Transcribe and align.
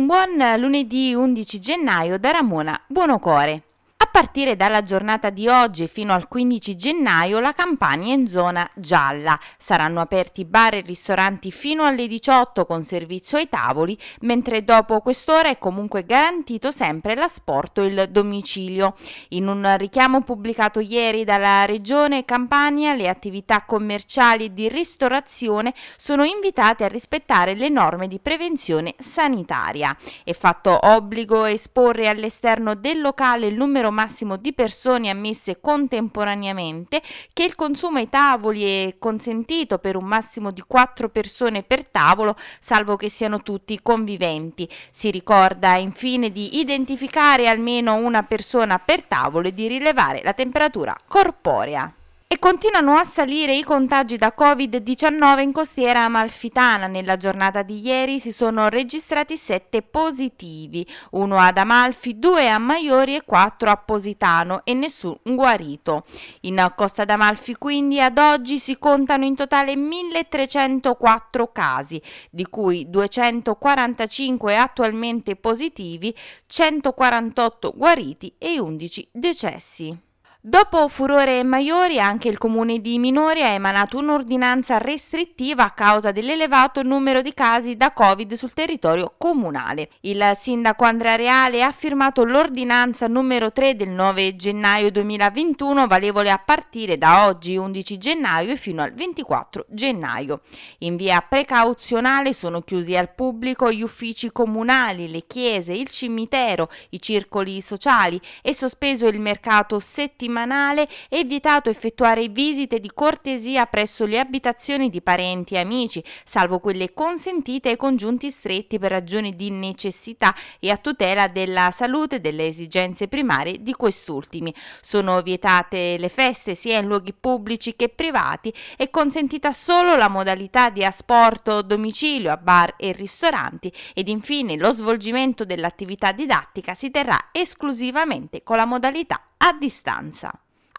Un 0.00 0.06
buon 0.06 0.42
lunedì 0.58 1.12
11 1.12 1.58
gennaio 1.58 2.18
da 2.18 2.30
Ramona 2.30 2.80
Buonocore 2.86 3.69
partire 4.10 4.56
dalla 4.56 4.82
giornata 4.82 5.30
di 5.30 5.48
oggi 5.48 5.86
fino 5.86 6.12
al 6.12 6.28
15 6.28 6.76
gennaio 6.76 7.38
la 7.40 7.52
campagna 7.52 8.12
è 8.12 8.16
in 8.16 8.28
zona 8.28 8.68
gialla. 8.74 9.38
Saranno 9.58 10.00
aperti 10.00 10.44
bar 10.44 10.74
e 10.74 10.80
ristoranti 10.80 11.50
fino 11.50 11.84
alle 11.84 12.06
18 12.06 12.66
con 12.66 12.82
servizio 12.82 13.38
ai 13.38 13.48
tavoli, 13.48 13.96
mentre 14.20 14.64
dopo 14.64 15.00
quest'ora 15.00 15.48
è 15.48 15.58
comunque 15.58 16.04
garantito 16.04 16.70
sempre 16.70 17.14
l'asporto 17.14 17.82
e 17.82 17.86
il 17.86 18.08
domicilio. 18.10 18.94
In 19.30 19.46
un 19.46 19.76
richiamo 19.78 20.22
pubblicato 20.22 20.80
ieri 20.80 21.24
dalla 21.24 21.64
Regione 21.64 22.24
Campania, 22.24 22.94
le 22.94 23.08
attività 23.08 23.62
commerciali 23.62 24.52
di 24.52 24.68
ristorazione 24.68 25.72
sono 25.96 26.24
invitate 26.24 26.84
a 26.84 26.88
rispettare 26.88 27.54
le 27.54 27.68
norme 27.68 28.08
di 28.08 28.18
prevenzione 28.18 28.94
sanitaria. 28.98 29.96
È 30.24 30.32
fatto 30.32 30.78
obbligo 30.82 31.44
esporre 31.44 32.08
all'esterno 32.08 32.74
del 32.74 33.00
locale 33.00 33.46
il 33.46 33.54
numero 33.54 33.90
massimo 34.00 34.36
di 34.36 34.54
persone 34.54 35.10
ammesse 35.10 35.60
contemporaneamente, 35.60 37.02
che 37.34 37.44
il 37.44 37.54
consumo 37.54 37.98
ai 37.98 38.08
tavoli 38.08 38.64
è 38.64 38.96
consentito 38.98 39.78
per 39.78 39.94
un 39.96 40.04
massimo 40.04 40.50
di 40.50 40.62
4 40.66 41.10
persone 41.10 41.62
per 41.62 41.86
tavolo, 41.86 42.34
salvo 42.60 42.96
che 42.96 43.10
siano 43.10 43.42
tutti 43.42 43.78
conviventi. 43.82 44.66
Si 44.90 45.10
ricorda 45.10 45.76
infine 45.76 46.30
di 46.30 46.58
identificare 46.60 47.46
almeno 47.46 47.94
una 47.96 48.22
persona 48.22 48.78
per 48.78 49.04
tavolo 49.04 49.48
e 49.48 49.52
di 49.52 49.68
rilevare 49.68 50.22
la 50.24 50.32
temperatura 50.32 50.96
corporea. 51.06 51.92
E 52.32 52.38
continuano 52.38 52.94
a 52.96 53.02
salire 53.02 53.56
i 53.56 53.64
contagi 53.64 54.16
da 54.16 54.32
Covid-19 54.38 55.40
in 55.40 55.50
costiera 55.50 56.04
amalfitana. 56.04 56.86
Nella 56.86 57.16
giornata 57.16 57.62
di 57.62 57.80
ieri 57.80 58.20
si 58.20 58.30
sono 58.30 58.68
registrati 58.68 59.36
7 59.36 59.82
positivi, 59.82 60.86
uno 61.10 61.40
ad 61.40 61.58
Amalfi, 61.58 62.20
due 62.20 62.48
a 62.48 62.58
Maiori 62.58 63.16
e 63.16 63.24
quattro 63.24 63.68
a 63.68 63.76
Positano 63.76 64.60
e 64.62 64.74
nessun 64.74 65.18
guarito. 65.24 66.04
In 66.42 66.72
Costa 66.76 67.04
d'Amalfi 67.04 67.56
quindi 67.56 68.00
ad 68.00 68.16
oggi 68.16 68.60
si 68.60 68.78
contano 68.78 69.24
in 69.24 69.34
totale 69.34 69.74
1304 69.74 71.50
casi, 71.50 72.00
di 72.30 72.46
cui 72.46 72.88
245 72.88 74.56
attualmente 74.56 75.34
positivi, 75.34 76.14
148 76.46 77.72
guariti 77.74 78.32
e 78.38 78.60
11 78.60 79.08
decessi. 79.10 80.08
Dopo 80.42 80.88
Furore 80.88 81.40
e 81.40 81.42
Maiori, 81.42 82.00
anche 82.00 82.28
il 82.28 82.38
comune 82.38 82.80
di 82.80 82.98
Minori 82.98 83.42
ha 83.42 83.48
emanato 83.48 83.98
un'ordinanza 83.98 84.78
restrittiva 84.78 85.64
a 85.64 85.72
causa 85.72 86.12
dell'elevato 86.12 86.82
numero 86.82 87.20
di 87.20 87.34
casi 87.34 87.76
da 87.76 87.92
Covid 87.92 88.32
sul 88.32 88.54
territorio 88.54 89.12
comunale. 89.18 89.90
Il 90.00 90.34
sindaco 90.40 90.84
Andrea 90.84 91.16
Reale 91.16 91.62
ha 91.62 91.70
firmato 91.72 92.24
l'ordinanza 92.24 93.06
numero 93.06 93.52
3 93.52 93.76
del 93.76 93.90
9 93.90 94.34
gennaio 94.36 94.90
2021, 94.90 95.86
valevole 95.86 96.30
a 96.30 96.38
partire 96.38 96.96
da 96.96 97.26
oggi 97.26 97.58
11 97.58 97.98
gennaio 97.98 98.56
fino 98.56 98.80
al 98.80 98.94
24 98.94 99.66
gennaio. 99.68 100.40
In 100.78 100.96
via 100.96 101.20
precauzionale 101.20 102.32
sono 102.32 102.62
chiusi 102.62 102.96
al 102.96 103.12
pubblico 103.12 103.70
gli 103.70 103.82
uffici 103.82 104.32
comunali, 104.32 105.10
le 105.10 105.26
chiese, 105.26 105.74
il 105.74 105.90
cimitero, 105.90 106.70
i 106.90 107.02
circoli 107.02 107.60
sociali 107.60 108.18
e 108.40 108.54
sospeso 108.54 109.06
il 109.06 109.20
mercato 109.20 109.78
settimanale 109.78 110.28
settimanale 110.30 110.88
è 111.08 111.24
vietato 111.24 111.68
effettuare 111.68 112.28
visite 112.28 112.78
di 112.78 112.90
cortesia 112.94 113.66
presso 113.66 114.04
le 114.04 114.18
abitazioni 114.18 114.88
di 114.88 115.02
parenti 115.02 115.54
e 115.54 115.58
amici, 115.58 116.02
salvo 116.24 116.60
quelle 116.60 116.92
consentite 116.94 117.70
ai 117.70 117.76
congiunti 117.76 118.30
stretti 118.30 118.78
per 118.78 118.92
ragioni 118.92 119.34
di 119.34 119.50
necessità 119.50 120.34
e 120.60 120.70
a 120.70 120.76
tutela 120.76 121.26
della 121.26 121.72
salute 121.74 122.16
e 122.16 122.20
delle 122.20 122.46
esigenze 122.46 123.08
primarie 123.08 123.60
di 123.60 123.72
quest'ultimi. 123.72 124.54
Sono 124.80 125.20
vietate 125.22 125.96
le 125.98 126.08
feste 126.08 126.54
sia 126.54 126.78
in 126.78 126.86
luoghi 126.86 127.12
pubblici 127.12 127.74
che 127.74 127.88
privati 127.88 128.52
e 128.76 128.90
consentita 128.90 129.52
solo 129.52 129.96
la 129.96 130.08
modalità 130.08 130.70
di 130.70 130.84
asporto 130.84 131.62
domicilio 131.62 132.30
a 132.30 132.36
bar 132.36 132.74
e 132.76 132.92
ristoranti 132.92 133.72
ed 133.94 134.08
infine 134.08 134.56
lo 134.56 134.72
svolgimento 134.72 135.44
dell'attività 135.44 136.12
didattica 136.12 136.74
si 136.74 136.90
terrà 136.90 137.28
esclusivamente 137.32 138.42
con 138.42 138.56
la 138.56 138.66
modalità 138.66 139.20
a 139.42 139.52
distanza. 139.58 140.32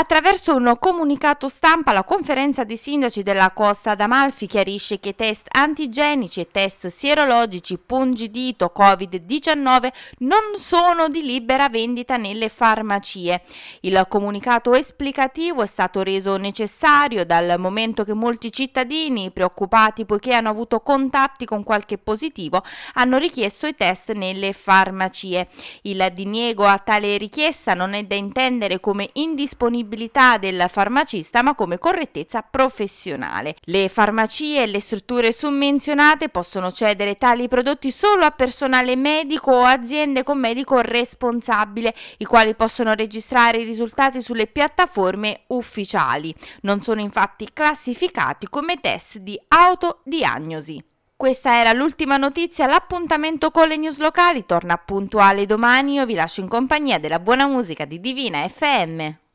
Attraverso 0.00 0.54
un 0.54 0.76
comunicato 0.78 1.48
stampa 1.48 1.90
la 1.90 2.04
conferenza 2.04 2.62
dei 2.62 2.76
sindaci 2.76 3.24
della 3.24 3.50
Costa 3.50 3.96
d'Amalfi 3.96 4.46
chiarisce 4.46 5.00
che 5.00 5.16
test 5.16 5.48
antigenici 5.50 6.38
e 6.38 6.48
test 6.52 6.86
sierologici 6.86 7.76
pungidito 7.78 8.72
Covid-19 8.72 9.88
non 10.18 10.56
sono 10.56 11.08
di 11.08 11.22
libera 11.22 11.68
vendita 11.68 12.16
nelle 12.16 12.48
farmacie. 12.48 13.42
Il 13.80 14.06
comunicato 14.08 14.72
esplicativo 14.74 15.64
è 15.64 15.66
stato 15.66 16.04
reso 16.04 16.36
necessario 16.36 17.26
dal 17.26 17.58
momento 17.58 18.04
che 18.04 18.14
molti 18.14 18.52
cittadini 18.52 19.32
preoccupati 19.32 20.04
poiché 20.04 20.32
hanno 20.32 20.50
avuto 20.50 20.78
contatti 20.78 21.44
con 21.44 21.64
qualche 21.64 21.98
positivo 21.98 22.62
hanno 22.94 23.18
richiesto 23.18 23.66
i 23.66 23.74
test 23.74 24.12
nelle 24.12 24.52
farmacie. 24.52 25.48
Il 25.82 26.08
diniego 26.14 26.66
a 26.66 26.78
tale 26.78 27.16
richiesta 27.16 27.74
non 27.74 27.94
è 27.94 28.04
da 28.04 28.14
intendere 28.14 28.78
come 28.78 29.10
indisponibilità 29.14 29.86
disponibilità 29.88 30.36
del 30.36 30.66
farmacista 30.68 31.42
ma 31.42 31.54
come 31.54 31.78
correttezza 31.78 32.42
professionale. 32.42 33.56
Le 33.62 33.88
farmacie 33.88 34.62
e 34.62 34.66
le 34.66 34.80
strutture 34.80 35.32
summenzionate 35.32 36.28
possono 36.28 36.70
cedere 36.70 37.16
tali 37.16 37.48
prodotti 37.48 37.90
solo 37.90 38.24
a 38.24 38.30
personale 38.30 38.94
medico 38.96 39.52
o 39.52 39.64
aziende 39.64 40.22
con 40.22 40.38
medico 40.38 40.80
responsabile, 40.80 41.94
i 42.18 42.24
quali 42.24 42.54
possono 42.54 42.94
registrare 42.94 43.58
i 43.58 43.64
risultati 43.64 44.20
sulle 44.20 44.46
piattaforme 44.46 45.42
ufficiali. 45.48 46.34
Non 46.62 46.82
sono 46.82 47.00
infatti 47.00 47.48
classificati 47.52 48.48
come 48.48 48.80
test 48.80 49.18
di 49.18 49.40
autodiagnosi. 49.48 50.84
Questa 51.16 51.56
era 51.56 51.72
l'ultima 51.72 52.16
notizia, 52.16 52.66
l'appuntamento 52.66 53.50
con 53.50 53.66
le 53.66 53.76
news 53.76 53.98
locali 53.98 54.46
torna 54.46 54.76
puntuale 54.76 55.46
domani, 55.46 55.94
io 55.94 56.06
vi 56.06 56.14
lascio 56.14 56.40
in 56.40 56.48
compagnia 56.48 57.00
della 57.00 57.18
buona 57.18 57.48
musica 57.48 57.84
di 57.84 57.98
Divina 57.98 58.46
FM. 58.46 59.26